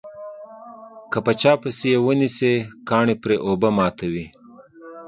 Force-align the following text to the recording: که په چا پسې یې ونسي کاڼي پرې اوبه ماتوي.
که 1.11 1.17
په 1.25 1.31
چا 1.41 1.53
پسې 1.61 1.87
یې 1.93 1.99
ونسي 2.05 2.53
کاڼي 2.89 3.15
پرې 3.23 3.35
اوبه 3.45 3.69
ماتوي. 3.77 4.25